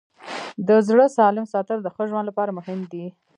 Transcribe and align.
د 0.67 0.69
زړه 0.87 1.05
سالم 1.17 1.45
ساتل 1.53 1.77
د 1.81 1.87
ښه 1.95 2.03
ژوند 2.09 2.25
لپاره 2.29 2.51
مهم 2.57 2.79
دي. 2.91 3.05